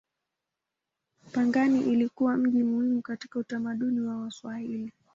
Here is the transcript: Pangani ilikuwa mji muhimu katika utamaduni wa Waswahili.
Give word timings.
Pangani 1.31 1.79
ilikuwa 1.79 2.37
mji 2.37 2.63
muhimu 2.63 3.01
katika 3.01 3.39
utamaduni 3.39 4.01
wa 4.01 4.17
Waswahili. 4.17 4.93